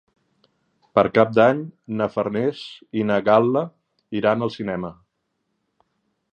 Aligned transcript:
Per 0.99 1.03
Cap 1.17 1.35
d'Any 1.39 1.59
na 1.99 2.07
Farners 2.15 2.63
i 3.01 3.05
na 3.11 3.19
Gal·la 3.29 3.65
iran 4.23 4.47
al 4.49 4.55
cinema. 4.59 4.95